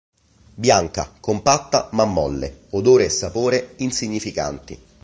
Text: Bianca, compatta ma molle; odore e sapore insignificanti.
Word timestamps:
Bianca, 0.55 1.11
compatta 1.19 1.89
ma 1.91 2.05
molle; 2.05 2.61
odore 2.71 3.05
e 3.05 3.09
sapore 3.09 3.75
insignificanti. 3.77 4.79